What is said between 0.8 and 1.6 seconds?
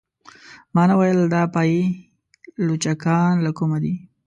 نه ویل دا